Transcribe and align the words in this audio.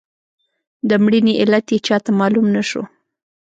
د 0.89 0.91
مړینې 1.03 1.33
علت 1.41 1.65
یې 1.73 1.77
چاته 1.87 2.11
معلوم 2.19 2.47
نه 2.55 2.63
شو. 2.69 2.83